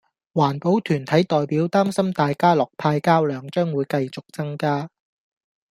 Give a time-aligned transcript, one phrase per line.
[0.33, 4.89] 環保團體代表擔心大家樂派膠量將會繼續增加